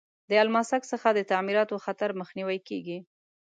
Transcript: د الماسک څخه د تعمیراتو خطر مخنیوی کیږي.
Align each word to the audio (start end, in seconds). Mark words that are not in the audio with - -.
د 0.29 0.31
الماسک 0.43 0.81
څخه 0.91 1.07
د 1.13 1.19
تعمیراتو 1.31 1.81
خطر 1.85 2.09
مخنیوی 2.19 2.59
کیږي. 2.67 2.97